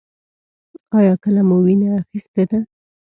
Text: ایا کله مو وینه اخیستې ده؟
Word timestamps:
ایا 0.97 1.13
کله 1.23 1.41
مو 1.47 1.57
وینه 1.65 1.87
اخیستې 2.01 2.43
ده؟ 2.49 2.59